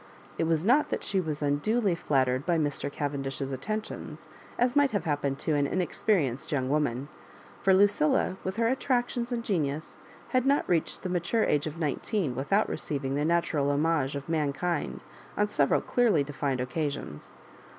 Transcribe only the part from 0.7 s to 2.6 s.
that she was unduly flattered by